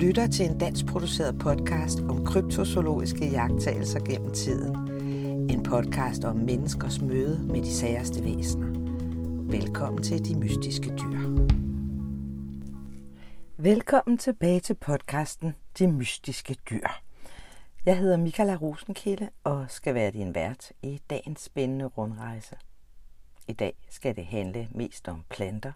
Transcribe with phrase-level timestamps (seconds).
[0.00, 4.76] lytter til en dansk produceret podcast om kryptozoologiske jagttagelser gennem tiden.
[5.50, 8.66] En podcast om menneskers møde med de særste væsener.
[9.50, 11.46] Velkommen til De Mystiske Dyr.
[13.56, 16.88] Velkommen tilbage til podcasten De Mystiske Dyr.
[17.86, 22.56] Jeg hedder Michaela Rosenkilde og skal være din vært i dagens spændende rundrejse.
[23.48, 25.72] I dag skal det handle mest om planter,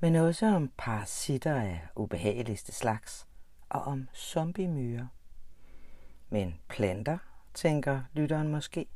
[0.00, 3.25] men også om parasitter af ubehageligste slags
[3.68, 5.06] og om zombiemyrer.
[6.30, 7.18] Men planter,
[7.54, 8.86] tænker lytteren måske.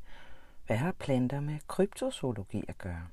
[0.66, 3.06] Hvad har planter med kryptozoologi at gøre?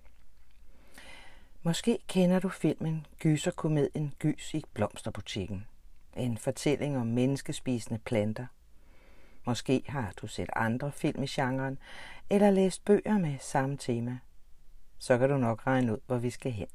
[1.63, 5.67] Måske kender du filmen Gyserkomedien Gys i blomsterbutikken.
[6.15, 8.45] En fortælling om menneskespisende planter.
[9.45, 11.77] Måske har du set andre film i genren,
[12.29, 14.19] eller læst bøger med samme tema.
[14.97, 16.67] Så kan du nok regne ud, hvor vi skal hen.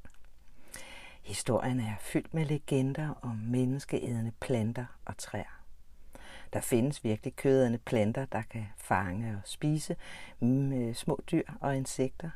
[1.23, 5.63] Historien er fyldt med legender om menneskeædende planter og træer.
[6.53, 9.97] Der findes virkelig kødædende planter, der kan fange og spise
[10.41, 12.31] med små dyr og insekter.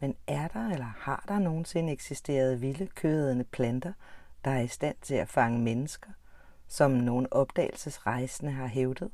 [0.00, 3.92] Men er der eller har der nogensinde eksisteret vilde kødædende planter,
[4.44, 6.10] der er i stand til at fange mennesker,
[6.68, 9.10] som nogle opdagelsesrejsende har hævdet?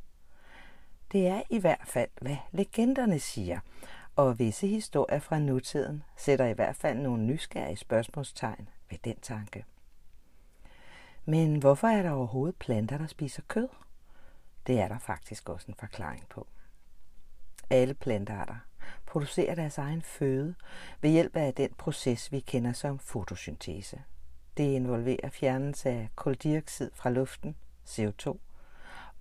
[1.12, 3.60] Det er i hvert fald, hvad legenderne siger,
[4.16, 9.64] og visse historier fra nutiden sætter i hvert fald nogle nysgerrige spørgsmålstegn ved den tanke.
[11.24, 13.68] Men hvorfor er der overhovedet planter, der spiser kød?
[14.66, 16.46] Det er der faktisk også en forklaring på.
[17.70, 18.56] Alle plantearter
[19.06, 20.54] producerer deres egen føde
[21.00, 24.02] ved hjælp af den proces, vi kender som fotosyntese.
[24.56, 28.36] Det involverer fjernelse af koldioxid fra luften, CO2,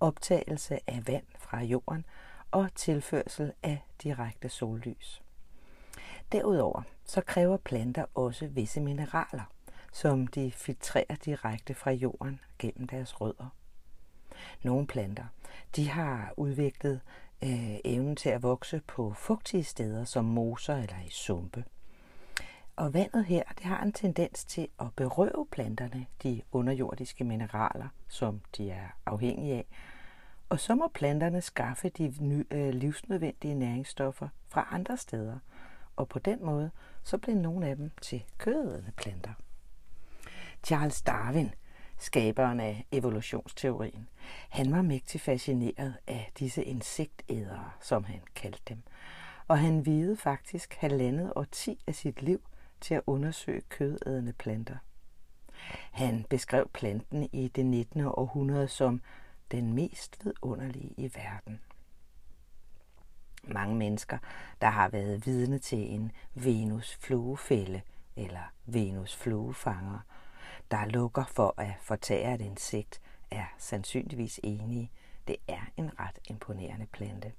[0.00, 2.04] optagelse af vand fra jorden
[2.52, 5.22] og tilførsel af direkte sollys.
[6.32, 9.52] Derudover så kræver planter også visse mineraler,
[9.92, 13.48] som de filtrerer direkte fra jorden gennem deres rødder.
[14.62, 15.24] Nogle planter
[15.76, 17.00] de har udviklet
[17.44, 21.64] øh, evnen til at vokse på fugtige steder som moser eller i sumpe.
[22.76, 28.40] Og vandet her det har en tendens til at berøve planterne de underjordiske mineraler, som
[28.56, 29.66] de er afhængige af,
[30.52, 35.38] og så må planterne skaffe de ny, øh, livsnødvendige næringsstoffer fra andre steder,
[35.96, 36.70] og på den måde
[37.02, 39.32] så blev nogle af dem til kødædende planter.
[40.64, 41.50] Charles Darwin,
[41.98, 44.08] skaberen af evolutionsteorien,
[44.50, 48.82] han var mægtig fascineret af disse insektædere, som han kaldte dem,
[49.48, 52.40] og han videde faktisk halvandet årti af sit liv
[52.80, 54.76] til at undersøge kødædende planter.
[55.92, 58.00] Han beskrev planten i det 19.
[58.00, 59.00] århundrede som
[59.50, 61.60] den mest vidunderlige i verden.
[63.44, 64.18] Mange mennesker,
[64.60, 67.80] der har været vidne til en Venus-fluefælde
[68.16, 69.98] eller Venus-fluefanger,
[70.70, 74.90] der lukker for at fortære et insekt, er sandsynligvis enige.
[75.28, 77.32] Det er en ret imponerende plante.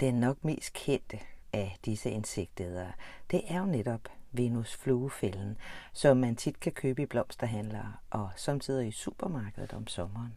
[0.00, 1.20] Den nok mest kendte
[1.52, 2.92] af disse insektædere,
[3.30, 5.56] det er jo netop Venus fluefælden,
[5.92, 10.36] som man tit kan købe i blomsterhandlere og samtidig i supermarkedet om sommeren.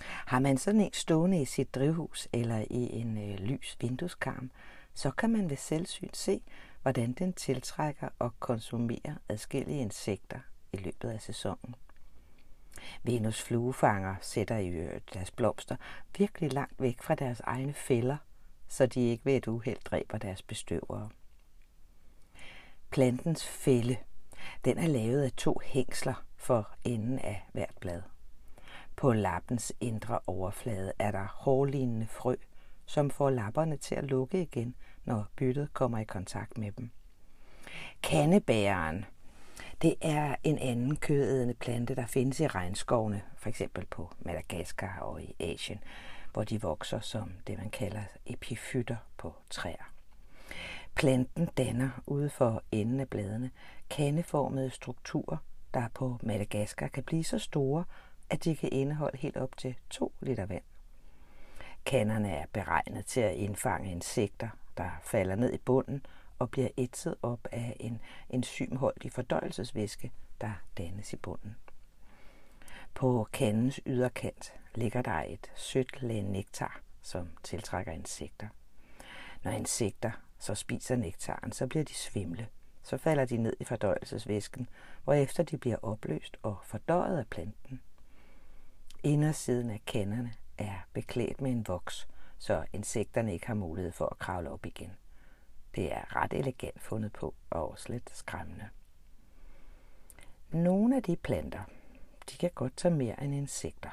[0.00, 4.50] Har man sådan en stående i sit drivhus eller i en øh, lys vindueskarm,
[4.94, 6.40] så kan man ved selvsyn se,
[6.82, 10.38] hvordan den tiltrækker og konsumerer adskillige insekter
[10.72, 11.74] i løbet af sæsonen.
[13.02, 15.76] Venus fluefanger sætter i deres blomster
[16.18, 18.16] virkelig langt væk fra deres egne fælder,
[18.68, 21.08] så de ikke ved et uheld dræber deres bestøvere.
[22.90, 23.96] Plantens fælde,
[24.64, 28.02] den er lavet af to hængsler for enden af hvert blad.
[28.96, 32.34] På lappens indre overflade er der hårlignende frø,
[32.86, 36.90] som får lapperne til at lukke igen, når byttet kommer i kontakt med dem.
[38.02, 39.04] Kannebæren,
[39.82, 43.62] det er en anden kødædende plante, der findes i regnskovene, f.eks.
[43.90, 45.78] på Madagaskar og i Asien,
[46.32, 49.92] hvor de vokser som det, man kalder epifytter på træer.
[50.98, 53.50] Planten danner ude for enden af bladene
[53.90, 55.36] kandeformede strukturer,
[55.74, 57.84] der på Madagaskar kan blive så store,
[58.30, 60.62] at de kan indeholde helt op til 2 liter vand.
[61.86, 66.06] Kanderne er beregnet til at indfange insekter, der falder ned i bunden
[66.38, 71.56] og bliver ætset op af en enzymholdig fordøjelsesvæske, der dannes i bunden.
[72.94, 78.48] På kandens yderkant ligger der et sødt lag nektar, som tiltrækker insekter.
[79.42, 82.48] Når insekter så spiser nektaren, så bliver de svimle.
[82.82, 84.68] Så falder de ned i fordøjelsesvæsken,
[85.04, 87.80] hvorefter de bliver opløst og fordøjet af planten.
[89.02, 92.08] Indersiden af kanderne er beklædt med en voks,
[92.38, 94.90] så insekterne ikke har mulighed for at kravle op igen.
[95.74, 98.68] Det er ret elegant fundet på og også lidt skræmmende.
[100.50, 101.62] Nogle af de planter,
[102.30, 103.90] de kan godt tage mere end insekter.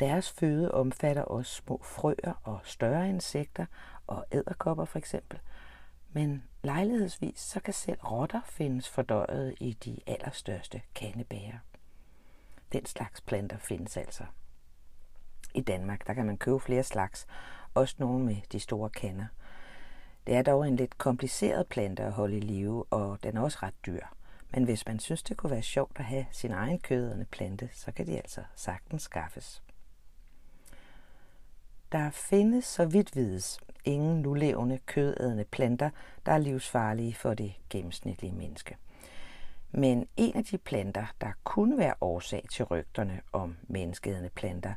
[0.00, 3.66] Deres føde omfatter også små frøer og større insekter
[4.06, 5.40] og æderkopper for eksempel.
[6.12, 11.58] Men lejlighedsvis så kan selv rotter findes fordøjet i de allerstørste kandebæger.
[12.72, 14.24] Den slags planter findes altså.
[15.54, 17.26] I Danmark der kan man købe flere slags,
[17.74, 19.26] også nogle med de store kander.
[20.26, 23.58] Det er dog en lidt kompliceret plante at holde i live, og den er også
[23.62, 24.00] ret dyr.
[24.50, 27.92] Men hvis man synes, det kunne være sjovt at have sin egen kødende plante, så
[27.92, 29.62] kan de altså sagtens skaffes.
[31.92, 35.90] Der findes, så vidt vides, ingen nulevende kødædende planter,
[36.26, 38.76] der er livsfarlige for det gennemsnitlige menneske.
[39.70, 44.74] Men en af de planter, der kunne være årsag til rygterne om menneskeædende planter,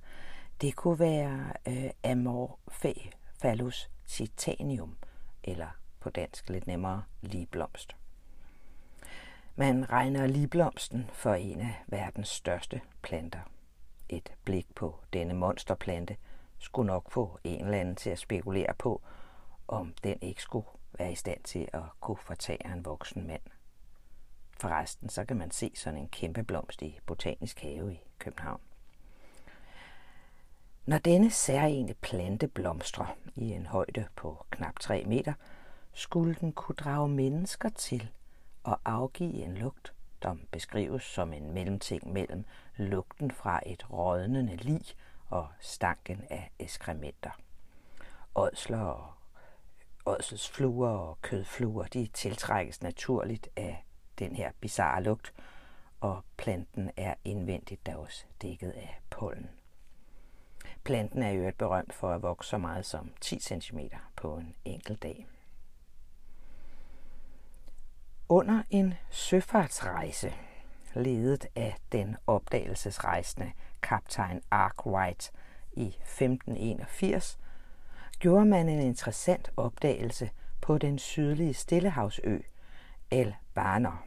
[0.62, 4.98] det kunne være øh, Amorphaphallus titanium,
[5.44, 5.68] eller
[6.00, 7.96] på dansk lidt nemmere ligeblomst.
[9.56, 13.40] Man regner ligeblomsten for en af verdens største planter.
[14.10, 16.16] Et blik på denne monsterplante
[16.60, 19.02] skulle nok få en eller anden til at spekulere på,
[19.68, 20.68] om den ikke skulle
[20.98, 23.42] være i stand til at kunne fortage en voksen mand.
[24.60, 28.62] Forresten, så kan man se sådan en kæmpe blomst i Botanisk Have i København.
[30.86, 35.34] Når denne særlige plante blomstrer i en højde på knap 3 meter,
[35.94, 38.10] skulle den kunne drage mennesker til
[38.64, 42.46] og afgive en lugt, der beskrives som en mellemting mellem
[42.76, 44.82] lugten fra et rådnende lig
[45.30, 47.32] og stanken af eskrementer.
[48.36, 49.14] Ådsler og
[50.06, 53.86] ådselsfluer og kødfluer, de tiltrækkes naturligt af
[54.20, 55.34] den her bizarre lugt,
[56.02, 59.50] og planten er indvendigt da også dækket af pollen.
[60.84, 63.80] Planten er jo et berømt for at vokse så meget som 10 cm
[64.16, 65.28] på en enkelt dag.
[68.30, 70.34] Under en søfartsrejse,
[70.94, 75.32] ledet af den opdagelsesrejsende kaptajn Arkwright
[75.74, 77.40] i 1581,
[78.20, 80.30] gjorde man en interessant opdagelse
[80.62, 82.38] på den sydlige Stillehavsø,
[83.12, 84.06] El Barner.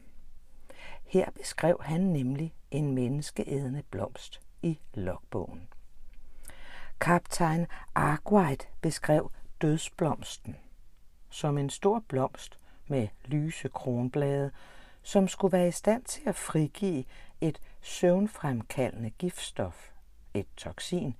[1.04, 5.68] Her beskrev han nemlig en menneskeædende blomst i logbogen.
[7.00, 9.30] Kaptajn Arkwright beskrev
[9.62, 10.56] dødsblomsten
[11.32, 14.50] som en stor blomst med lyse kronblade,
[15.02, 17.04] som skulle være i stand til at frigive
[17.42, 19.90] et søvnfremkaldende giftstof,
[20.34, 21.16] et toksin,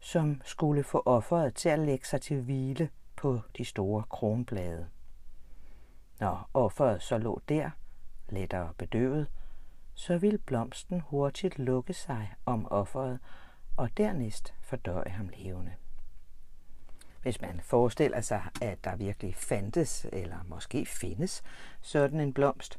[0.00, 4.88] som skulle få offeret til at lægge sig til hvile på de store kronblade.
[6.20, 7.70] Når offeret så lå der,
[8.28, 9.26] lettere bedøvet,
[9.94, 13.18] så ville blomsten hurtigt lukke sig om offeret
[13.76, 15.72] og dernæst fordøje ham levende.
[17.22, 21.42] Hvis man forestiller sig, at der virkelig fandtes, eller måske findes,
[21.80, 22.78] sådan en blomst,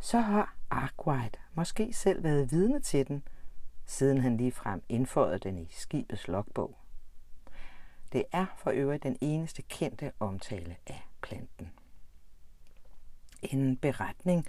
[0.00, 3.22] så har Arkwright måske selv været vidne til den,
[3.86, 6.78] siden han ligefrem indføjede den i skibets logbog.
[8.12, 11.72] Det er for øvrigt den eneste kendte omtale af planten.
[13.42, 14.46] En beretning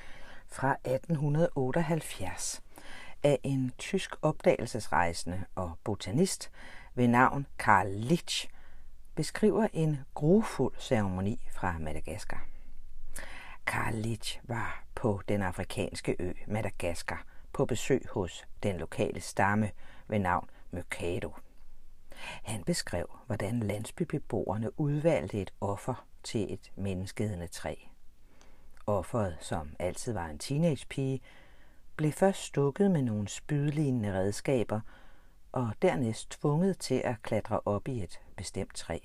[0.48, 2.63] fra 1878
[3.24, 6.51] af en tysk opdagelsesrejsende og botanist
[6.95, 8.50] ved navn Karl Litsch
[9.16, 12.55] beskriver en grufuld ceremoni fra Madagaskar.
[13.67, 19.72] Karl var på den afrikanske ø Madagaskar på besøg hos den lokale stamme
[20.07, 21.34] ved navn Mykado.
[22.43, 27.75] Han beskrev, hvordan landsbybeboerne udvalgte et offer til et menneskeædende træ.
[28.88, 31.22] Offeret, som altid var en teenagepige,
[31.95, 34.79] blev først stukket med nogle spydlignende redskaber
[35.51, 39.00] og dernæst tvunget til at klatre op i et bestemt træ.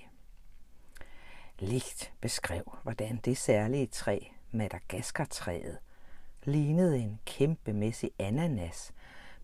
[1.59, 4.19] Ligt beskrev, hvordan det særlige træ,
[4.53, 5.79] Madagaskar-træet,
[6.45, 8.93] lignede en kæmpemæssig ananas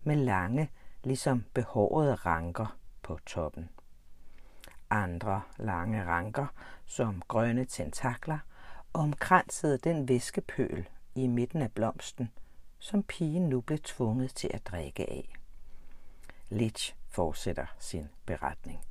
[0.03, 0.69] med lange,
[1.03, 3.69] ligesom behårede ranker på toppen.
[4.89, 6.47] Andre lange ranker,
[6.85, 8.39] som grønne tentakler,
[8.93, 12.31] omkransede den væskepøl i midten af blomsten,
[12.79, 15.33] som pigen nu blev tvunget til at drikke af.
[16.49, 18.86] Litch fortsætter sin beretning.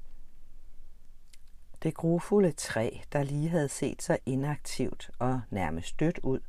[1.87, 6.41] Det grofulde træ, der lige havde set sig inaktivt og nærmest dødt ud,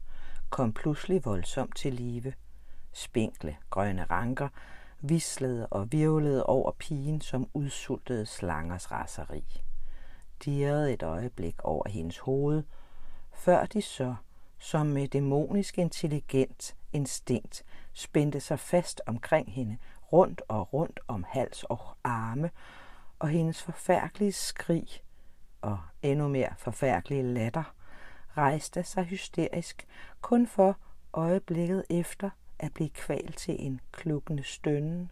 [0.49, 2.33] kom pludselig voldsomt til live.
[2.91, 4.49] Spinkle grønne ranker
[5.01, 9.61] vislede og virvlede over pigen som udsultede slangers raseri.
[10.45, 12.63] Dirrede et øjeblik over hendes hoved,
[13.33, 14.15] før de så,
[14.59, 17.63] som med dæmonisk intelligent instinkt,
[17.93, 19.77] spændte sig fast omkring hende,
[20.13, 22.49] rundt og rundt om hals og arme,
[23.19, 24.87] og hendes forfærdelige skrig
[25.61, 27.73] og endnu mere forfærdelige latter
[28.37, 29.87] rejste sig hysterisk,
[30.21, 30.77] kun for
[31.13, 35.11] øjeblikket efter at blive kvalt til en klukkende stønnen,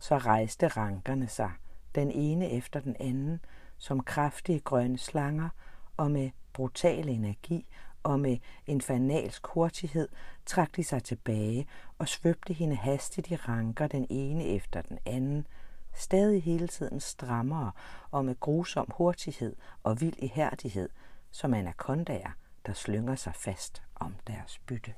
[0.00, 1.50] så rejste rankerne sig,
[1.94, 3.40] den ene efter den anden,
[3.78, 5.48] som kraftige grønne slanger,
[5.96, 7.66] og med brutal energi
[8.02, 10.08] og med en fanalsk hurtighed
[10.46, 11.66] trak de sig tilbage
[11.98, 15.46] og svøbte hende hastigt i ranker den ene efter den anden,
[15.94, 17.72] stadig hele tiden strammere
[18.10, 20.88] og med grusom hurtighed og vild ihærdighed,
[21.30, 22.30] som anakondaer,
[22.66, 24.94] der slynger sig fast om deres bytte.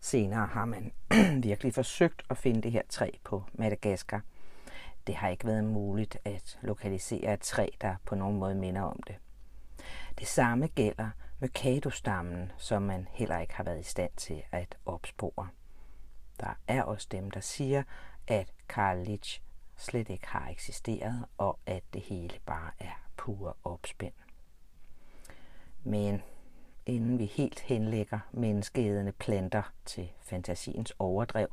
[0.00, 0.92] Senere har man
[1.48, 4.22] virkelig forsøgt at finde det her træ på Madagaskar.
[5.06, 9.00] Det har ikke været muligt at lokalisere et træ, der på nogen måde minder om
[9.06, 9.16] det.
[10.18, 14.76] Det samme gælder med kadostammen, som man heller ikke har været i stand til at
[14.86, 15.48] opspore.
[16.40, 17.82] Der er også dem, der siger,
[18.28, 19.18] at Karl
[19.76, 24.12] slet ikke har eksisteret, og at det hele bare er pure opspind.
[25.84, 26.22] Men
[26.86, 31.48] inden vi helt henlægger menneskeædende planter til fantasiens overdrev,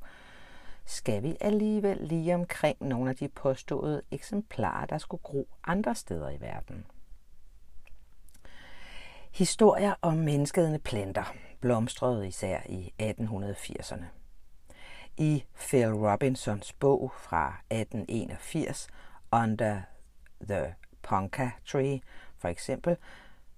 [0.85, 6.29] skal vi alligevel lige omkring nogle af de påståede eksemplarer, der skulle gro andre steder
[6.29, 6.85] i verden.
[9.31, 14.05] Historier om menneskeædende planter blomstrede især i 1880'erne.
[15.17, 18.87] I Phil Robinsons bog fra 1881,
[19.31, 19.81] Under
[20.41, 22.01] the Ponca Tree,
[22.37, 22.97] for eksempel,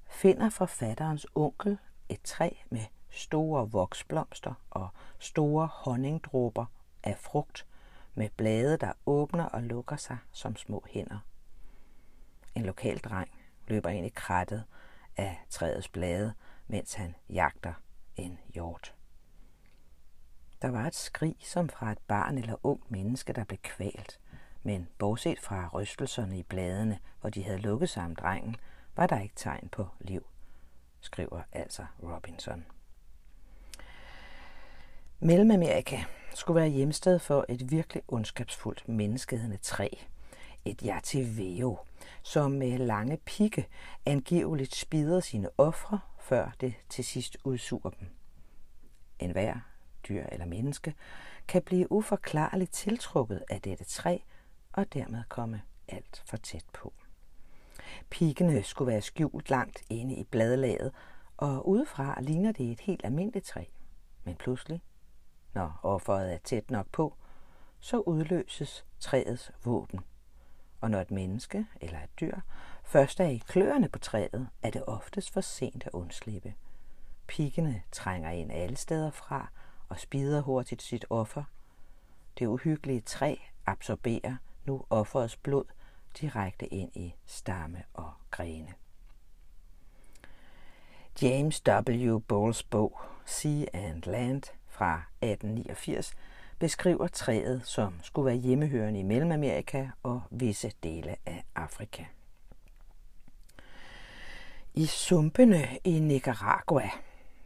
[0.10, 1.78] finder forfatterens onkel
[2.10, 6.66] et træ med store voksblomster og store honningdråber
[7.04, 7.66] af frugt
[8.16, 11.20] med blade, der åbner og lukker sig som små hænder.
[12.56, 13.30] En lokal dreng
[13.68, 14.64] løber ind i krattet
[15.18, 16.34] af træets blade,
[16.68, 17.74] mens han jagter
[18.16, 18.97] en hjort.
[20.62, 24.20] Der var et skrig som fra et barn eller ung menneske, der blev kvalt,
[24.64, 28.56] men bortset fra rystelserne i bladene, hvor de havde lukket sig om drengen,
[28.96, 30.26] var der ikke tegn på liv,
[31.02, 32.66] skriver altså Robinson.
[35.20, 36.04] Mellemamerika
[36.36, 39.90] skulle være hjemsted for et virkelig ondskabsfuldt menneskehedende træ,
[40.66, 41.78] et jativeo,
[42.24, 43.68] som med lange pigge
[44.06, 48.08] angiveligt spider sine ofre, før det til sidst udsuger dem.
[49.20, 49.60] En hver,
[50.10, 50.94] dyr eller menneske,
[51.48, 54.18] kan blive uforklarligt tiltrukket af dette træ
[54.74, 56.94] og dermed komme alt for tæt på.
[58.10, 60.92] Piggene skulle være skjult langt inde i bladlaget,
[61.38, 63.64] og udefra ligner det et helt almindeligt træ.
[64.24, 64.82] Men pludselig,
[65.54, 67.16] når offeret er tæt nok på,
[67.80, 70.00] så udløses træets våben.
[70.82, 72.40] Og når et menneske eller et dyr
[72.84, 76.54] først er i kløerne på træet, er det oftest for sent at undslippe.
[77.28, 79.52] Piggene trænger ind alle steder fra
[79.90, 81.44] og spider hurtigt sit offer.
[82.40, 85.66] Det uhyggelige træ absorberer nu offerets blod
[86.22, 88.74] direkte ind i stamme og grene.
[91.22, 92.20] James W.
[92.20, 96.14] Bowles bog Sea and Land fra 1889
[96.60, 102.06] beskriver træet, som skulle være hjemmehørende i Mellemamerika og visse dele af Afrika.
[104.74, 106.90] I sumpene i Nicaragua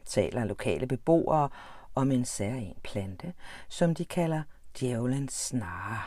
[0.05, 1.49] taler lokale beboere
[1.95, 3.33] om en særlig plante,
[3.69, 4.43] som de kalder
[4.79, 6.01] djævelens snare.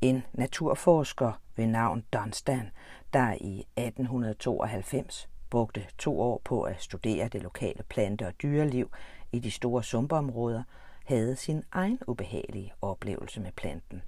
[0.00, 2.70] En naturforsker ved navn Dunstan,
[3.12, 8.90] der i 1892 brugte to år på at studere det lokale plante- og dyreliv
[9.32, 10.62] i de store sumpområder,
[11.04, 14.02] havde sin egen ubehagelige oplevelse med planten.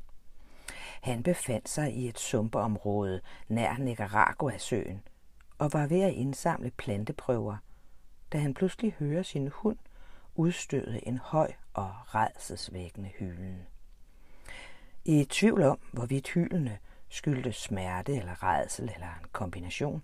[1.02, 5.02] Han befandt sig i et sumpeområde nær Nicaragua-søen
[5.58, 7.56] og var ved at indsamle planteprøver,
[8.32, 9.78] da han pludselig hører sin hund
[10.34, 13.66] udstøde en høj og redselsvækkende hylen.
[15.04, 20.02] I tvivl om, hvorvidt hyldene skyldte smerte eller redsel eller en kombination,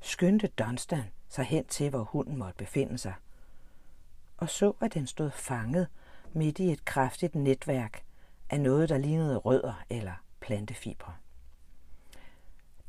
[0.00, 3.14] skyndte Dunstan sig hen til, hvor hunden måtte befinde sig,
[4.36, 5.88] og så, at den stod fanget
[6.32, 8.02] midt i et kraftigt netværk
[8.50, 11.14] af noget, der lignede rødder eller plantefibre.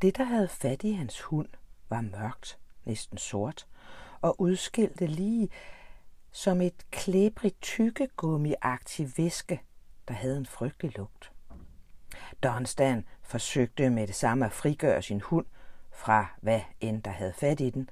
[0.02, 1.50] Det, der havde fat i hans hund,
[1.90, 3.68] var mørkt, næsten sort,
[4.22, 5.50] og udskilte lige
[6.32, 9.62] som et klæbrigt tykkegummiagtig væske,
[10.08, 11.32] der havde en frygtelig lugt.
[12.44, 15.46] Donstan forsøgte med det samme at frigøre sin hund
[15.92, 17.90] fra hvad end der havde fat i den.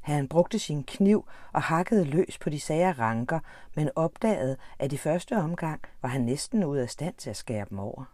[0.00, 3.40] Han brugte sin kniv og hakkede løs på de sære ranker,
[3.74, 7.66] men opdagede, at i første omgang var han næsten ude af stand til at skære
[7.70, 8.04] dem over.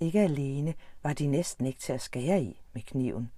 [0.00, 3.30] Ikke alene var de næsten ikke til at skære i med kniven,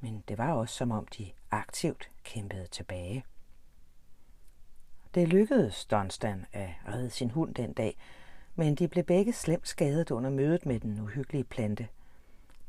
[0.00, 3.24] men det var også som om de aktivt kæmpede tilbage.
[5.14, 7.96] Det lykkedes Dunstan at redde sin hund den dag,
[8.54, 11.88] men de blev begge slemt skadet under mødet med den uhyggelige plante.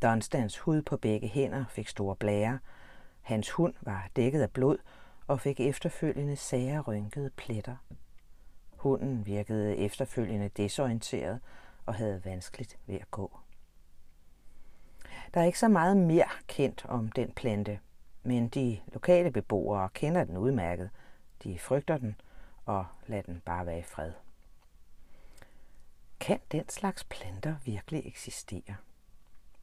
[0.01, 2.59] Dunstans hud på begge hænder fik store blære.
[3.21, 4.77] Hans hund var dækket af blod,
[5.27, 7.75] og fik efterfølgende sære rynkede pletter.
[8.75, 11.39] Hunden virkede efterfølgende desorienteret
[11.85, 13.39] og havde vanskeligt ved at gå.
[15.33, 17.79] Der er ikke så meget mere kendt om den plante,
[18.23, 20.89] men de lokale beboere kender den udmærket.
[21.43, 22.15] De frygter den
[22.65, 24.11] og lad den bare være i fred.
[26.19, 28.75] Kan den slags planter virkelig eksistere?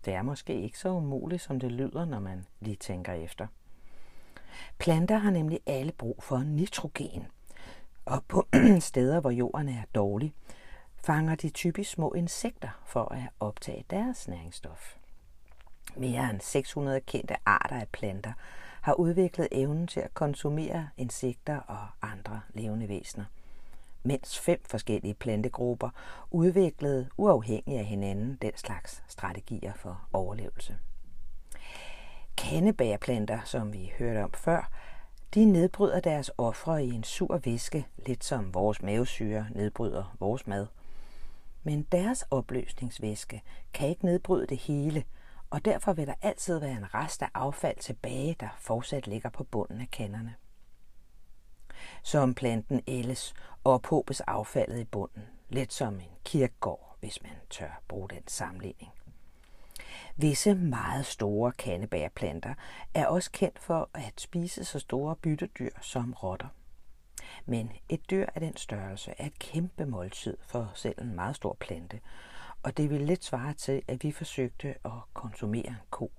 [0.04, 3.47] Det er måske ikke så umuligt, som det lyder, når man lige tænker efter.
[4.78, 7.26] Planter har nemlig alle brug for nitrogen,
[8.04, 8.49] og på
[8.80, 10.35] steder, hvor jorden er dårlig,
[10.97, 14.97] fanger de typisk små insekter for at optage deres næringsstof.
[15.97, 18.32] Mere end 600 kendte arter af planter
[18.83, 23.25] har udviklet evnen til at konsumere insekter og andre levende væsener,
[24.03, 25.91] mens fem forskellige plantegrupper
[26.31, 30.77] udviklede uafhængigt af hinanden den slags strategier for overlevelse.
[32.37, 34.71] Kannebærplanter, som vi hørte om før,
[35.35, 40.67] de nedbryder deres ofre i en sur væske, lidt som vores mavesyre nedbryder vores mad.
[41.62, 43.43] Men deres opløsningsvæske
[43.75, 45.05] kan ikke nedbryde det hele,
[45.52, 49.44] og derfor vil der altid være en rest af affald tilbage, der fortsat ligger på
[49.44, 50.35] bunden af kanderne.
[52.02, 58.09] Som planten ældes, ophobes affaldet i bunden, lidt som en kirkegård, hvis man tør bruge
[58.09, 58.92] den sammenligning.
[60.16, 62.54] Visse meget store kandebærplanter
[62.94, 66.49] er også kendt for at spise så store byttedyr som rotter.
[67.47, 71.56] Men et dyr af den størrelse er et kæmpe måltid for selv en meget stor
[71.61, 72.00] plante,
[72.62, 76.12] og det vil lidt svare til, at vi forsøgte at konsumere en ko.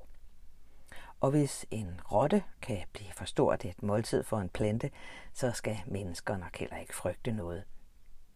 [1.19, 4.91] Og hvis en rotte kan blive for stort et måltid for en plante,
[5.33, 7.63] så skal mennesker nok heller ikke frygte noget.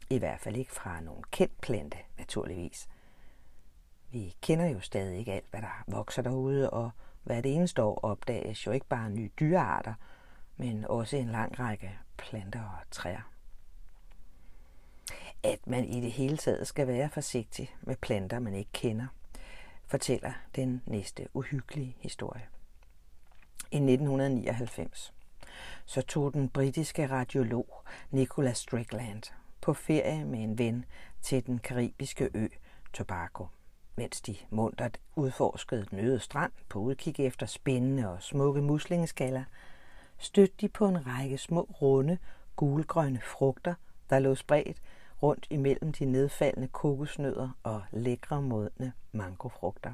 [0.10, 2.88] I hvert fald ikke fra nogen kendt plante, naturligvis.
[4.12, 6.92] Vi kender jo stadig ikke alt, hvad der vokser derude, og
[7.24, 9.94] hvert eneste år opdages jo ikke bare nye dyrearter,
[10.58, 13.37] men også en lang række planter og træer
[15.44, 19.08] at man i det hele taget skal være forsigtig med planter, man ikke kender,
[19.88, 22.48] fortæller den næste uhyggelige historie.
[23.72, 25.14] I 1999
[25.86, 29.24] så tog den britiske radiolog Nicholas Strickland
[29.62, 30.86] på ferie med en ven
[31.22, 32.48] til den karibiske ø
[32.94, 33.46] Tobago.
[33.96, 39.44] Mens de muntert udforskede den øde strand på udkig efter spændende og smukke muslingeskaller,
[40.18, 42.18] stødte de på en række små runde,
[42.56, 43.74] gulgrønne frugter,
[44.10, 44.78] der lå spredt
[45.24, 49.94] rundt imellem de nedfaldende kokosnødder og lækre modne mangofrugter.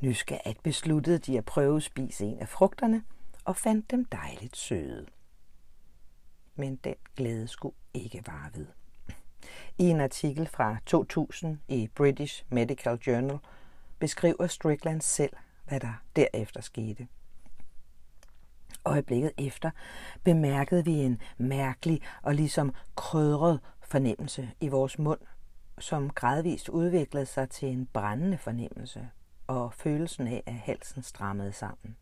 [0.00, 3.04] Nysgerrigt besluttede de at prøve at spise en af frugterne
[3.44, 5.06] og fandt dem dejligt søde.
[6.56, 8.66] Men den glæde skulle ikke vare ved.
[9.78, 13.38] I en artikel fra 2000 i British Medical Journal
[13.98, 15.32] beskriver Strickland selv,
[15.64, 17.08] hvad der derefter skete.
[18.84, 19.70] Øjeblikket efter
[20.24, 25.20] bemærkede vi en mærkelig og ligesom krødret fornemmelse i vores mund,
[25.78, 29.08] som gradvist udviklede sig til en brændende fornemmelse
[29.46, 31.96] og følelsen af, at halsen strammede sammen.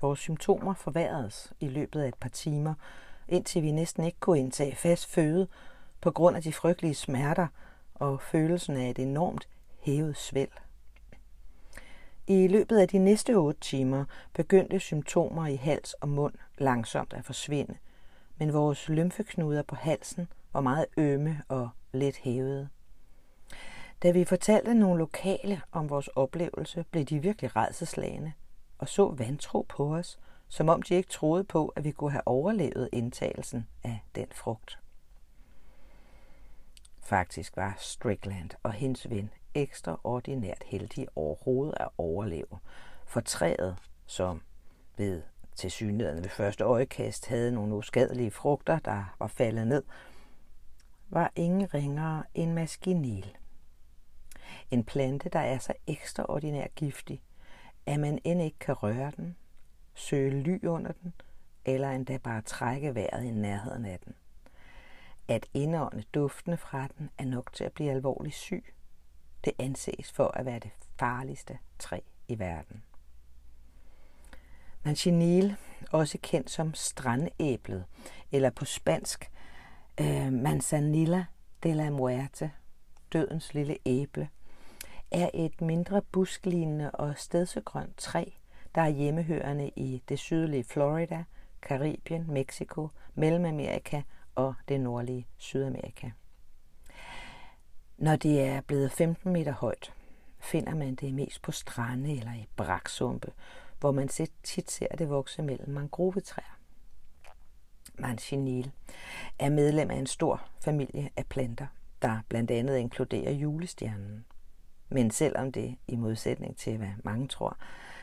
[0.00, 2.74] Vores symptomer forværredes i løbet af et par timer,
[3.28, 5.48] indtil vi næsten ikke kunne indtage fast føde
[6.00, 7.46] på grund af de frygtelige smerter
[7.94, 9.48] og følelsen af et enormt
[9.80, 10.52] hævet svæld.
[12.26, 17.24] I løbet af de næste otte timer begyndte symptomer i hals og mund langsomt at
[17.24, 17.74] forsvinde,
[18.38, 22.68] men vores lymfeknuder på halsen– var meget ømme og lidt hævede.
[24.02, 28.32] Da vi fortalte nogle lokale om vores oplevelse, blev de virkelig redselslagende
[28.78, 32.26] og så vantro på os, som om de ikke troede på, at vi kunne have
[32.26, 34.78] overlevet indtagelsen af den frugt.
[37.02, 42.58] Faktisk var Strickland og hendes ven ekstraordinært heldige overhovedet at overleve,
[43.06, 44.42] for træet, som
[44.96, 45.22] ved
[45.54, 49.82] til synligheden ved første øjekast havde nogle uskadelige frugter, der var faldet ned,
[51.10, 53.36] var ingen ringere end maskinil.
[54.70, 57.22] En plante, der er så ekstraordinært giftig,
[57.86, 59.36] at man end ikke kan røre den,
[59.94, 61.12] søge ly under den,
[61.64, 64.14] eller endda bare trække vejret i nærheden af den.
[65.28, 68.74] At indånde duftene fra den er nok til at blive alvorligt syg.
[69.44, 72.82] Det anses for at være det farligste træ i verden.
[74.82, 75.56] Manchinil,
[75.92, 77.84] også kendt som strandæblet,
[78.32, 79.30] eller på spansk
[80.00, 81.24] øh, Manzanilla
[81.62, 82.50] de la Muerte,
[83.12, 84.28] dødens lille æble,
[85.10, 88.24] er et mindre busklignende og stedsegrønt træ,
[88.74, 91.24] der er hjemmehørende i det sydlige Florida,
[91.62, 94.02] Karibien, Mexico, Mellemamerika
[94.34, 96.10] og det nordlige Sydamerika.
[97.98, 99.92] Når det er blevet 15 meter højt,
[100.38, 103.32] finder man det mest på strande eller i braksumpe,
[103.80, 104.08] hvor man
[104.42, 106.59] tit ser det vokse mellem mangrovetræer.
[107.98, 108.70] Manchinil
[109.38, 111.66] er medlem af en stor familie af planter,
[112.02, 114.24] der blandt andet inkluderer julestjernen.
[114.88, 117.56] Men selvom det, i modsætning til hvad mange tror,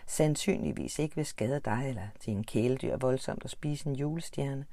[0.05, 4.65] sandsynligvis ikke vil skade dig eller din kæledyr voldsomt at spise en julestjerne,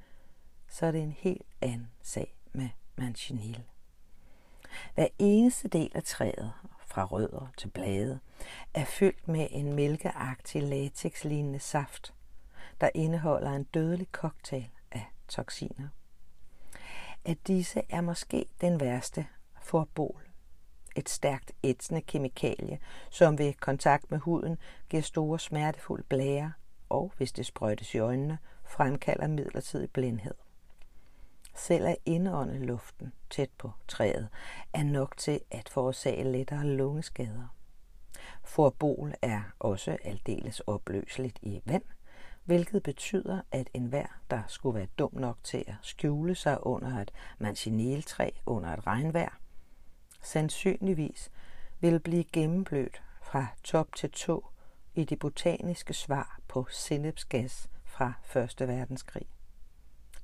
[0.68, 3.62] så er det en helt anden sag med manchinil.
[4.94, 6.52] Hver eneste del af træet,
[6.86, 8.18] fra rødder til blade,
[8.74, 12.14] er fyldt med en mælkeagtig latexlignende saft,
[12.80, 14.68] der indeholder en dødelig cocktail
[15.28, 15.88] toksiner.
[17.24, 19.26] At disse er måske den værste
[19.62, 20.22] for bol.
[20.96, 22.78] Et stærkt ætsende kemikalie,
[23.10, 24.58] som ved kontakt med huden
[24.88, 26.52] giver store smertefulde blære,
[26.88, 30.34] og hvis det sprøjtes i øjnene, fremkalder midlertidig blindhed.
[31.54, 34.28] Selv at indånde luften tæt på træet
[34.72, 37.54] er nok til at forårsage lettere lungeskader.
[38.44, 41.82] Forbol er også aldeles opløseligt i vand,
[42.44, 47.10] hvilket betyder, at enhver, der skulle være dum nok til at skjule sig under et
[47.38, 49.38] mancineltræ under et regnvejr,
[50.22, 51.30] sandsynligvis
[51.80, 54.46] vil blive gennemblødt fra top til tå
[54.94, 58.68] i det botaniske svar på sennepsgas fra 1.
[58.68, 59.26] verdenskrig.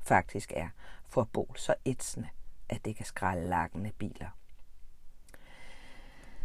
[0.02, 0.68] Faktisk er
[1.06, 2.28] forbol så ætsende,
[2.68, 4.28] at det kan skrælle lakkende biler.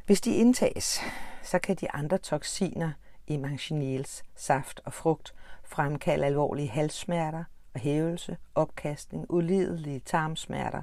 [0.05, 0.99] Hvis de indtages,
[1.43, 2.91] så kan de andre toksiner
[3.27, 4.03] i
[4.35, 10.81] saft og frugt fremkalde alvorlige halssmerter og hævelse, opkastning, ulidelige tarmsmerter,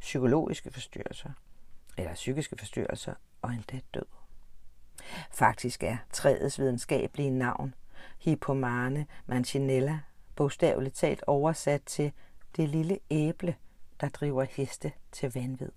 [0.00, 1.30] psykologiske forstyrrelser
[1.98, 4.06] eller psykiske forstyrrelser og endda død.
[5.30, 7.74] Faktisk er træets videnskabelige navn
[8.18, 10.00] Hippomane mancinella
[10.36, 12.12] bogstaveligt talt oversat til
[12.56, 13.56] det lille æble,
[14.00, 15.72] der driver heste til vanvid.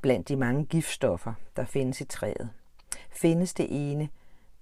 [0.00, 2.50] Blandt de mange giftstoffer, der findes i træet,
[3.12, 4.08] findes det ene,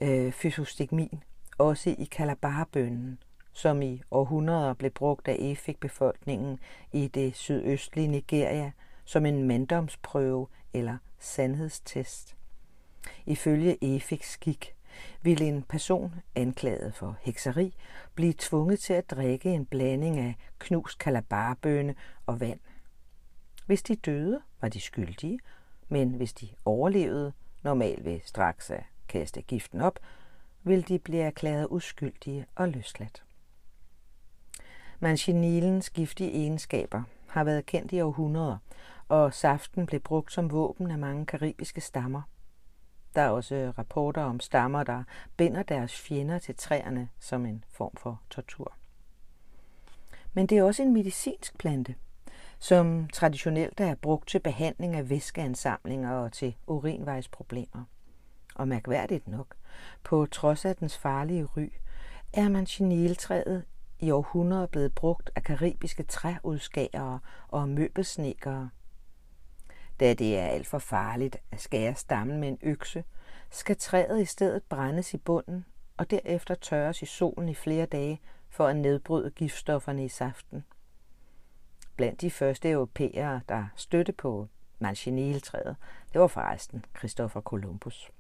[0.01, 1.23] øh, fysostigmin,
[1.59, 3.19] også i kalabarbønnen,
[3.53, 6.59] som i århundreder blev brugt af Efik-befolkningen
[6.93, 8.73] i det sydøstlige Nigeria
[9.05, 12.37] som en manddomsprøve eller sandhedstest.
[13.27, 14.75] Ifølge Efiks skik
[15.23, 17.75] ville en person anklaget for hekseri
[18.15, 21.95] blive tvunget til at drikke en blanding af knust kalabarbønne
[22.27, 22.61] og vand.
[23.67, 25.39] Hvis de døde, var de skyldige,
[25.89, 29.99] men hvis de overlevede, normalt ved straks at kaste giften op,
[30.63, 33.25] vil de blive erklæret uskyldige og løsladt.
[35.01, 38.59] Manchinilens giftige egenskaber har været kendt i århundreder,
[39.09, 42.23] og saften blev brugt som våben af mange karibiske stammer.
[43.15, 45.05] Der er også rapporter om stammer, der
[45.37, 48.75] binder deres fjender til træerne som en form for tortur.
[50.33, 51.95] Men det er også en medicinsk plante,
[52.61, 57.85] som traditionelt er brugt til behandling af væskeansamlinger og til urinvejsproblemer.
[58.55, 59.55] Og mærkværdigt nok,
[60.05, 61.73] på trods af dens farlige ry,
[62.33, 63.65] er manchiniltræet
[64.01, 67.19] i århundreder blevet brugt af karibiske træudskærere
[67.49, 68.71] og møbelsnekere.
[70.01, 73.05] Da det er alt for farligt at skære stammen med en økse,
[73.51, 75.65] skal træet i stedet brændes i bunden
[75.97, 80.65] og derefter tørres i solen i flere dage for at nedbryde giftstofferne i saften.
[82.01, 85.77] Blandt de første europæere, der støtte på manchiniltræet,
[86.13, 88.11] det var forresten Christopher Columbus.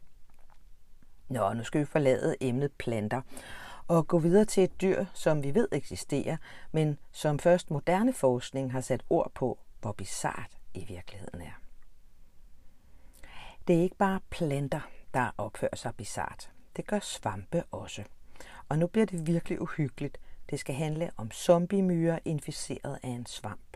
[1.28, 3.22] Nå, nu skal vi forlade emnet planter
[3.88, 6.36] og gå videre til et dyr, som vi ved eksisterer,
[6.72, 11.60] men som først moderne forskning har sat ord på, hvor bizart i virkeligheden er.
[13.66, 14.80] Det er ikke bare planter,
[15.14, 16.50] der opfører sig bizart.
[16.76, 18.04] Det gør svampe også.
[18.68, 20.18] Og nu bliver det virkelig uhyggeligt.
[20.50, 23.69] Det skal handle om zombiemyrer inficeret af en svamp.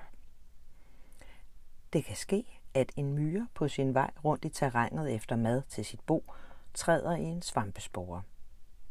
[1.94, 5.84] Det kan ske, at en myre på sin vej rundt i terrænet efter mad til
[5.84, 6.32] sit bo
[6.74, 8.22] træder i en svampespore.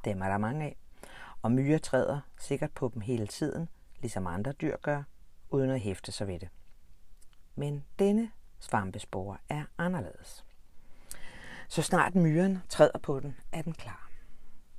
[0.06, 0.78] Dem er der mange af.
[1.42, 3.70] Og myrer træder sikkert på dem hele tiden,
[4.02, 5.04] ligesom andre dyr gør,
[5.50, 6.50] uden at hæfte sig ved det.
[7.56, 10.46] Men denne svampespore er anderledes.
[11.68, 14.10] Så snart myren træder på den, er den klar.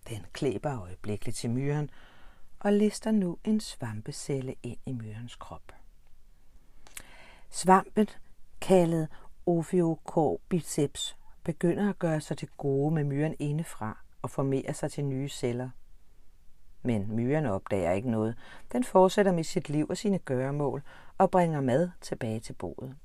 [0.09, 1.91] Den klæber øjeblikkeligt til myren
[2.61, 5.84] og lister nu en svampecelle ind i myrens krop.
[7.55, 8.09] Svampen,
[8.61, 9.09] kaldet
[9.47, 15.29] Ophiocorbiceps, begynder at gøre sig til gode med myren indefra og formerer sig til nye
[15.29, 15.71] celler.
[16.83, 18.37] Men myren opdager ikke noget.
[18.73, 20.83] Den fortsætter med sit liv og sine gøremål
[21.19, 22.97] og bringer mad tilbage til boet.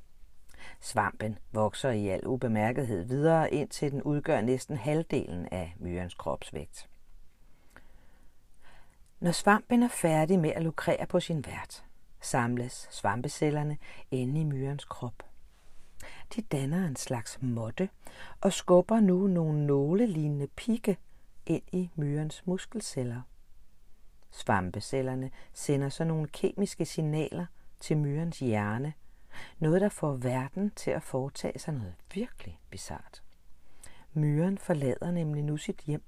[0.82, 6.90] Svampen vokser i al ubemærkethed videre, indtil den udgør næsten halvdelen af myrens kropsvægt.
[9.20, 11.84] Når svampen er færdig med at lukrere på sin vært,
[12.22, 13.78] samles svampecellerne
[14.12, 15.24] inde i myrens krop.
[16.36, 17.90] De danner en slags måtte
[18.42, 20.98] og skubber nu nogle nålelignende pigge
[21.46, 23.22] ind i myrens muskelceller.
[24.32, 27.46] Svampecellerne sender så nogle kemiske signaler
[27.80, 28.94] til myrens hjerne,
[29.60, 33.24] noget der får verden til at foretage sig noget virkelig bizart.
[34.14, 36.04] Myren forlader nemlig nu sit hjem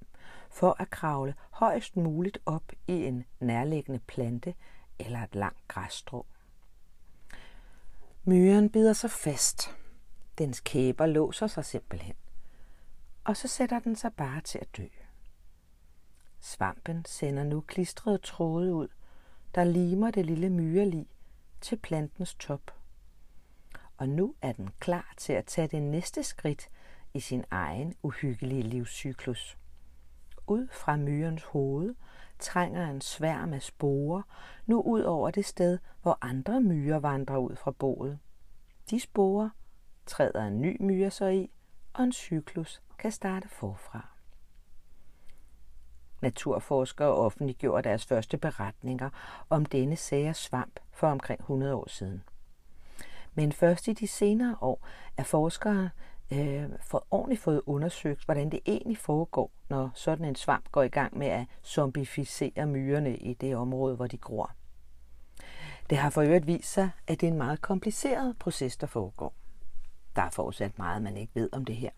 [0.50, 4.54] for at kravle højst muligt op i en nærliggende plante
[5.00, 6.26] eller et langt græsstrå.
[8.24, 9.76] Myren bider sig fast.
[10.38, 12.16] Dens kæber låser sig simpelthen.
[13.24, 14.88] Og så sætter den sig bare til at dø.
[16.40, 18.88] Svampen sender nu klistrede tråde ud,
[19.56, 21.08] der limer det lille myrelig
[21.62, 22.72] til plantens top.
[23.98, 26.70] Og nu er den klar til at tage det næste skridt
[27.14, 29.58] i sin egen uhyggelige livscyklus.
[30.48, 31.96] Ud fra myrens hoved
[32.42, 34.22] trænger en sværm af sporer
[34.66, 38.20] nu ud over det sted, hvor andre myrer vandrer ud fra boet.
[38.90, 39.50] De sporer
[40.06, 41.52] træder en ny myre så i,
[41.94, 44.08] og en cyklus kan starte forfra.
[46.22, 49.10] Naturforskere offentliggjorde deres første beretninger
[49.50, 52.24] om denne sære svamp for omkring 100 år siden.
[53.34, 55.90] Men først i de senere år er forskere
[56.32, 60.88] øh, for ordentligt fået undersøgt, hvordan det egentlig foregår, når sådan en svamp går i
[60.88, 64.52] gang med at zombificere myrerne i det område, hvor de gror.
[65.90, 69.34] Det har for øvrigt vist sig, at det er en meget kompliceret proces, der foregår.
[70.16, 71.90] Der er fortsat meget, man ikke ved om det her.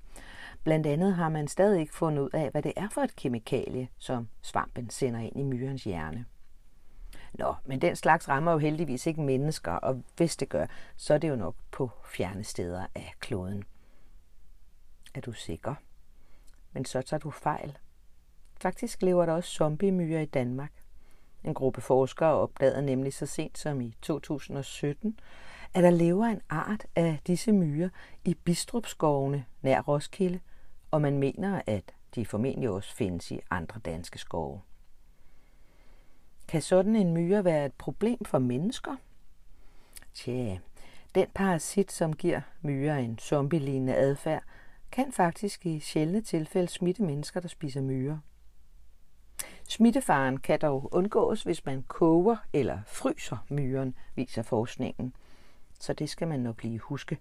[0.64, 3.88] Blandt andet har man stadig ikke fundet ud af, hvad det er for et kemikalie,
[3.98, 6.26] som svampen sender ind i myrens hjerne.
[7.34, 10.66] Nå, men den slags rammer jo heldigvis ikke mennesker, og hvis det gør,
[10.96, 13.64] så er det jo nok på fjerne steder af kloden.
[15.14, 15.76] Er du sikker?
[16.72, 17.78] Men så tager du fejl.
[18.62, 20.72] Faktisk lever der også zombiemyrer i Danmark.
[21.44, 25.20] En gruppe forskere opdagede nemlig så sent som i 2017,
[25.74, 27.90] at der lever en art af disse myrer
[28.26, 30.40] i Bistrupskovene nær Roskilde,
[30.92, 34.62] og man mener, at de formentlig også findes i andre danske skove.
[36.48, 38.96] Kan sådan en myre være et problem for mennesker?
[40.14, 40.58] Tja,
[41.16, 44.44] den parasit, som giver myrer en zombielignende adfærd,
[44.94, 48.18] kan faktisk i sjældne tilfælde smitte mennesker, der spiser myrer.
[49.70, 55.16] Smittefaren kan dog undgås, hvis man koger eller fryser myren, viser forskningen.
[55.80, 57.18] Så det skal man nok lige huske.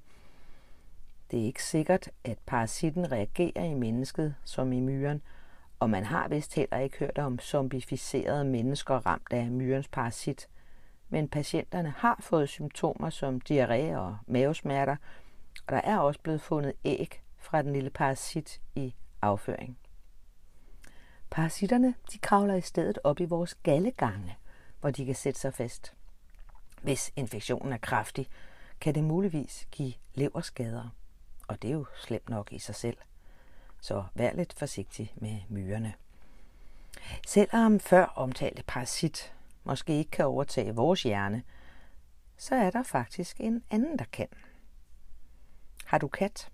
[1.31, 5.23] Det er ikke sikkert, at parasitten reagerer i mennesket som i myren,
[5.79, 10.49] og man har vist heller ikke hørt om zombificerede mennesker ramt af myrens parasit.
[11.09, 14.97] Men patienterne har fået symptomer som diarré og mavesmerter,
[15.67, 19.79] og der er også blevet fundet æg fra den lille parasit i afføring.
[21.31, 24.37] Parasitterne de kravler i stedet op i vores gallegange,
[24.81, 25.95] hvor de kan sætte sig fast.
[26.83, 28.29] Hvis infektionen er kraftig,
[28.81, 30.89] kan det muligvis give leverskader,
[31.49, 32.97] og det er jo slemt nok i sig selv.
[33.81, 35.95] Så vær lidt forsigtig med myrerne.
[37.27, 41.43] Selvom før omtalte parasit måske ikke kan overtage vores hjerne,
[42.37, 44.29] så er der faktisk en anden, der kan.
[45.85, 46.51] Har du kat?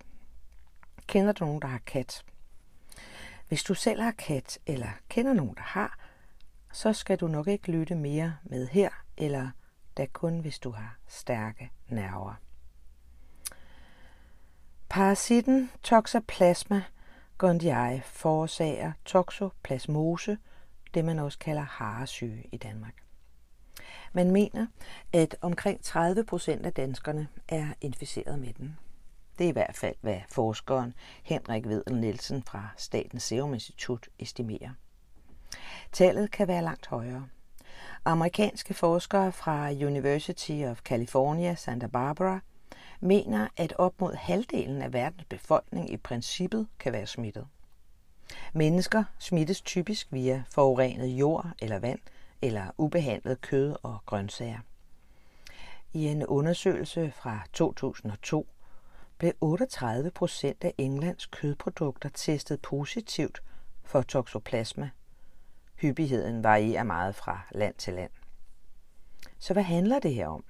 [1.09, 2.25] Kender du nogen, der har kat?
[3.49, 5.99] Hvis du selv har kat, eller kender nogen, der har,
[6.73, 9.51] så skal du nok ikke lytte mere med her, eller
[9.97, 12.35] da kun hvis du har stærke nerver.
[14.89, 16.83] Parasitten Toxoplasma
[17.39, 20.39] gondii forårsager toxoplasmose,
[20.95, 22.95] det man også kalder haresyge i Danmark.
[24.13, 24.67] Man mener,
[25.13, 28.79] at omkring 30 procent af danskerne er inficeret med den.
[29.39, 34.71] Det er i hvert fald, hvad forskeren Henrik Vedel Nielsen fra Statens Serum Institut estimerer.
[35.93, 37.29] Tallet kan være langt højere.
[38.05, 42.41] Amerikanske forskere fra University of California, Santa Barbara,
[43.01, 47.47] mener, at op mod halvdelen af verdens befolkning i princippet kan være smittet.
[48.53, 52.01] Mennesker smittes typisk via forurenet jord eller vand
[52.43, 54.59] eller ubehandlet kød og grøntsager.
[55.93, 58.47] I en undersøgelse fra 2002
[59.19, 63.43] blev 38 procent af Englands kødprodukter testet positivt
[63.83, 64.91] for toxoplasma.
[65.75, 68.11] Hyppigheden varierer meget fra land til land.
[69.39, 70.45] Så hvad handler det her om?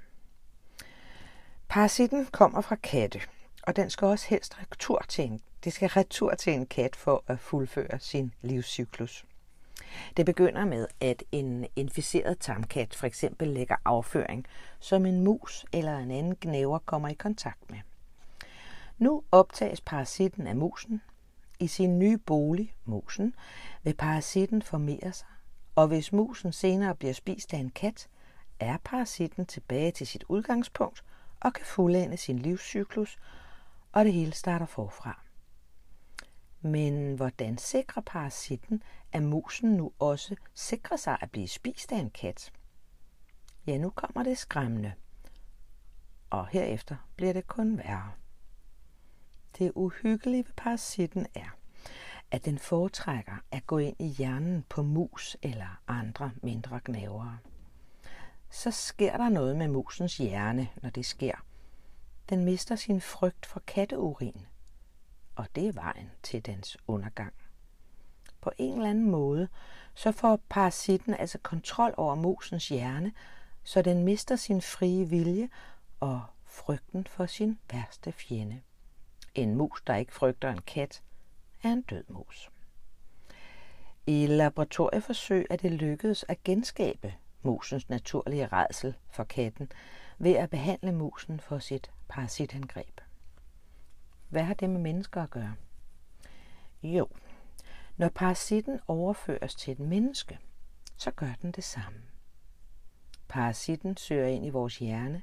[1.68, 3.20] Parasitten kommer fra katte,
[3.62, 7.24] og den skal også helst retur til en, det skal retur til en kat for
[7.26, 9.24] at fuldføre sin livscyklus.
[10.16, 14.46] Det begynder med, at en inficeret tamkat for eksempel lægger afføring,
[14.81, 17.78] som en mus eller en anden gnæver kommer i kontakt med.
[18.98, 21.02] Nu optages parasitten af musen.
[21.61, 23.34] I sin nye bolig, musen,
[23.82, 25.28] vil parasitten formere sig,
[25.74, 28.08] og hvis musen senere bliver spist af en kat,
[28.61, 31.04] er parasitten tilbage til sit udgangspunkt
[31.40, 33.18] og kan fuldende sin livscyklus,
[33.92, 35.22] og det hele starter forfra.
[36.61, 38.82] Men hvordan sikrer parasitten,
[39.12, 42.52] at musen nu også sikrer sig at blive spist af en kat?
[43.66, 44.92] Ja, nu kommer det skræmmende.
[46.30, 48.12] Og herefter bliver det kun værre.
[49.58, 51.56] Det uhyggelige ved parasitten er,
[52.30, 57.38] at den foretrækker at gå ind i hjernen på mus eller andre mindre gnavere.
[58.50, 61.34] Så sker der noget med musens hjerne, når det sker.
[62.28, 64.46] Den mister sin frygt for katteurin,
[65.36, 67.32] og det er vejen til dens undergang.
[68.40, 69.48] På en eller anden måde,
[69.94, 73.12] så får parasitten altså kontrol over musens hjerne,
[73.64, 75.48] så den mister sin frie vilje
[76.00, 78.60] og frygten for sin værste fjende.
[79.38, 81.03] En mus, der ikke frygter en kat,
[81.62, 82.51] er en død mus.
[84.07, 89.72] I laboratorieforsøg er det lykkedes at genskabe musens naturlige redsel for katten
[90.18, 93.01] ved at behandle musen for sit parasitangreb.
[94.29, 95.55] Hvad har det med mennesker at gøre?
[96.83, 97.09] Jo,
[97.96, 100.38] når parasitten overføres til et menneske,
[100.96, 102.03] så gør den det samme.
[103.29, 105.22] Parasitten søger ind i vores hjerne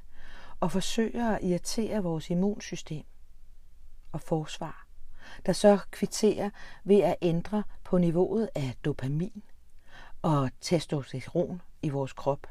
[0.60, 3.06] og forsøger at irritere vores immunsystem
[4.16, 4.88] og forsvar,
[5.46, 6.50] der så kvitterer
[6.84, 9.44] ved at ændre på niveauet af dopamin
[10.22, 12.48] og testosteron i vores krop.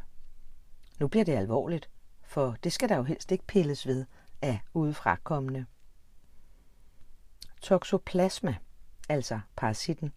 [1.00, 1.90] Nu bliver det alvorligt,
[2.22, 4.04] for det skal der jo helst ikke pilles ved
[4.42, 5.66] af udefrakommende.
[7.60, 8.56] Toxoplasma,
[9.08, 10.12] altså parasitten,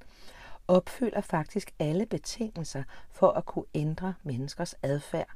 [0.67, 5.29] opfylder faktisk alle betingelser for at kunne ændre menneskers adfærd,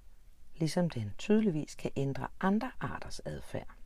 [0.55, 3.80] ligesom den tydeligvis kan ændre andre arters adfærd.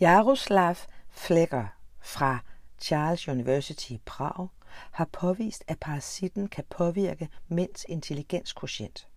[0.00, 0.76] Jaroslav
[1.10, 1.66] Flecker
[2.00, 2.38] fra
[2.80, 4.48] Charles University i Prag
[4.90, 9.08] har påvist, at parasitten kan påvirke mænds intelligenskoefficient,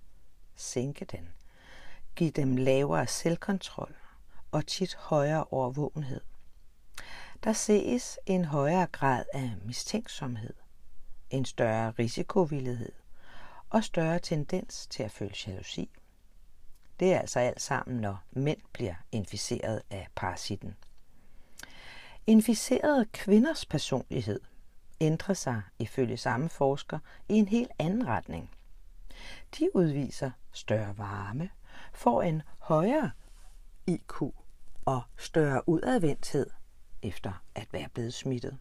[0.55, 1.29] sænke den,
[2.15, 3.95] give dem lavere selvkontrol
[4.51, 6.21] og tit højere overvågenhed.
[7.43, 10.53] Der ses en højere grad af mistænksomhed,
[11.29, 12.91] en større risikovillighed
[13.69, 15.89] og større tendens til at føle jalousi.
[16.99, 20.75] Det er altså alt sammen, når mænd bliver inficeret af parasitten.
[22.27, 24.39] Inficerede kvinders personlighed
[25.01, 28.51] ændrer sig ifølge samme forsker i en helt anden retning.
[29.59, 31.49] De udviser større varme,
[31.93, 33.11] får en højere
[33.87, 34.21] IQ
[34.85, 36.49] og større udadvendthed
[37.01, 38.57] efter at være blevet smittet.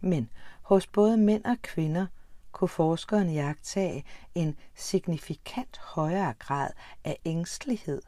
[0.00, 0.30] Men
[0.62, 2.06] hos både mænd og kvinder
[2.52, 6.70] kunne forskeren jagtage en signifikant højere grad
[7.04, 8.02] af ængstelighed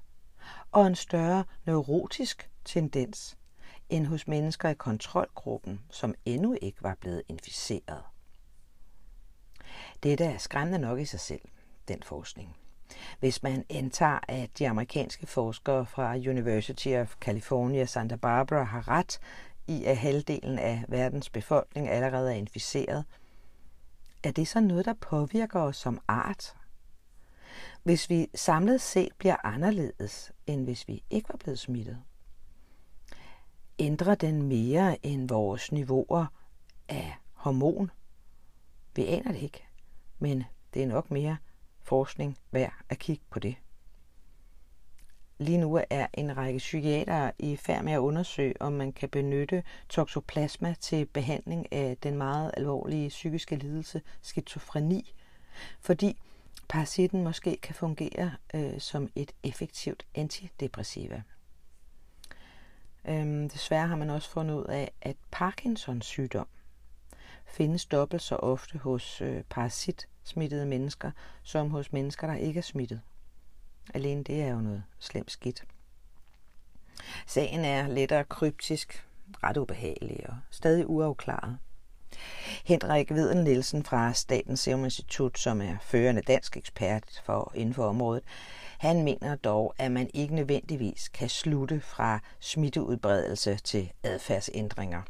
[0.73, 3.37] og en større neurotisk tendens
[3.89, 8.03] end hos mennesker i kontrolgruppen, som endnu ikke var blevet inficeret.
[10.03, 11.41] Dette er skræmmende nok i sig selv,
[11.89, 12.57] den forskning.
[13.19, 19.21] Hvis man antager, at de amerikanske forskere fra University of California Santa Barbara har ret
[19.67, 23.05] i, at halvdelen af verdens befolkning allerede er inficeret,
[24.23, 26.57] er det så noget, der påvirker os som art?
[27.83, 32.03] Hvis vi samlet set bliver anderledes, end hvis vi ikke var blevet smittet?
[33.79, 36.27] Ændrer den mere end vores niveauer
[36.89, 37.91] af hormon?
[38.97, 39.65] Vi aner det ikke,
[40.19, 41.37] men det er nok mere
[41.81, 43.57] forskning værd at kigge på det.
[45.41, 49.63] Lige nu er en række psykiatere i færd med at undersøge, om man kan benytte
[49.89, 55.15] toxoplasma til behandling af den meget alvorlige psykiske lidelse skizofreni,
[55.81, 56.17] fordi
[56.69, 61.23] parasitten måske kan fungere øh, som et effektivt antidepressiva.
[63.05, 66.47] Øhm, desværre har man også fundet ud af, at Parkinsons sygdom
[67.47, 71.11] findes dobbelt så ofte hos øh, parasitsmittede mennesker,
[71.43, 73.01] som hos mennesker, der ikke er smittet.
[73.95, 75.65] Alene det er jo noget slemt skidt.
[77.27, 79.07] Sagen er lettere kryptisk,
[79.43, 81.59] ret ubehagelig og stadig uafklaret.
[82.65, 87.89] Henrik Viden Nielsen fra Statens Serum Institut, som er førende dansk ekspert for inden for
[87.89, 88.23] området,
[88.79, 95.03] han mener dog, at man ikke nødvendigvis kan slutte fra smitteudbredelse til adfærdsændringer.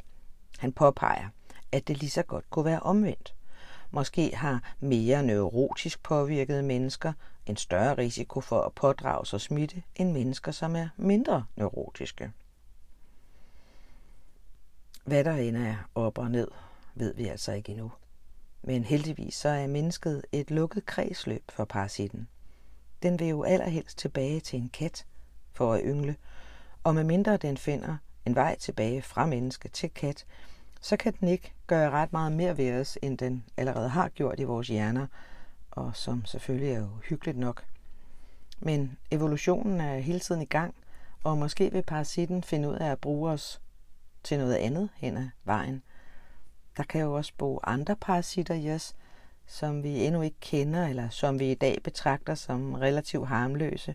[0.58, 1.28] Han påpeger,
[1.72, 3.34] at det lige så godt kunne være omvendt.
[3.90, 7.12] Måske har mere neurotisk påvirkede mennesker
[7.46, 12.32] en større risiko for at pådrage sig smitte end mennesker, som er mindre neurotiske.
[15.04, 16.48] Hvad der end er op og ned,
[16.94, 17.92] ved vi altså ikke endnu.
[18.62, 22.28] Men heldigvis så er mennesket et lukket kredsløb for parasitten.
[23.02, 25.06] Den vil jo allerhelst tilbage til en kat
[25.52, 26.16] for at yngle,
[26.84, 30.26] og medmindre den finder en vej tilbage fra menneske til kat,
[30.80, 34.40] så kan den ikke gøre ret meget mere ved os, end den allerede har gjort
[34.40, 35.06] i vores hjerner,
[35.70, 37.64] og som selvfølgelig er jo hyggeligt nok.
[38.58, 40.74] Men evolutionen er hele tiden i gang,
[41.24, 43.60] og måske vil parasitten finde ud af at bruge os
[44.22, 45.82] til noget andet hen ad vejen.
[46.76, 48.94] Der kan jo også bo andre parasitter i os,
[49.46, 53.94] som vi endnu ikke kender, eller som vi i dag betragter som relativt harmløse,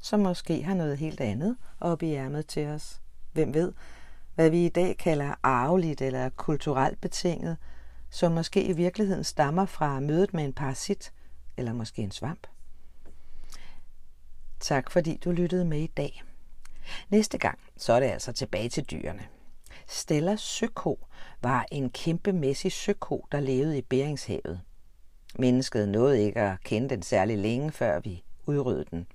[0.00, 3.00] som måske har noget helt andet oppe i ærmet til os.
[3.32, 3.72] Hvem ved,
[4.38, 7.56] hvad vi i dag kalder arveligt eller kulturelt betinget,
[8.10, 11.12] som måske i virkeligheden stammer fra mødet med en parasit,
[11.56, 12.46] eller måske en svamp.
[14.60, 16.22] Tak fordi du lyttede med i dag.
[17.08, 19.26] Næste gang, så er det altså tilbage til dyrene.
[19.86, 21.06] Stella søko
[21.42, 24.60] var en kæmpemæssig søko, der levede i Beringshavet.
[25.38, 29.06] Mennesket nåede ikke at kende den særlig længe, før vi udryddede den.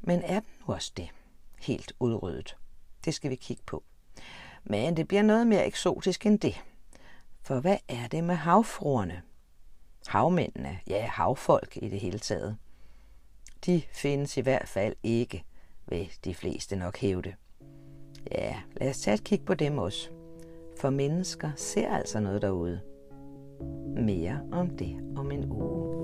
[0.00, 1.08] Men er den nu også det?
[1.60, 2.56] Helt udryddet.
[3.04, 3.84] Det skal vi kigge på.
[4.64, 6.64] Men det bliver noget mere eksotisk end det.
[7.42, 9.22] For hvad er det med havfruerne?
[10.06, 12.56] Havmændene, ja havfolk i det hele taget.
[13.66, 15.44] De findes i hvert fald ikke,
[15.86, 17.34] vil de fleste nok hævde.
[18.32, 20.08] Ja, lad os tage et kig på dem også.
[20.80, 22.80] For mennesker ser altså noget derude.
[23.96, 25.94] Mere om det om en uge.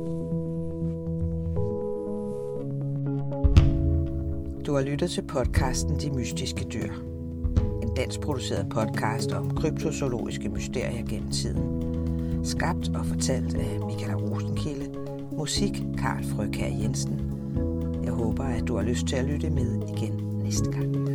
[4.66, 7.09] Du har lyttet til podcasten De Mystiske Dyr.
[8.00, 12.44] En dansk produceret podcast om kryptozoologiske mysterier gennem tiden.
[12.44, 14.98] Skabt og fortalt af Michael Rosenkilde.
[15.32, 17.32] Musik Karl Frøkær Jensen.
[18.04, 20.40] Jeg håber, at du har lyst til at lytte med igen.
[20.44, 21.09] næste gang.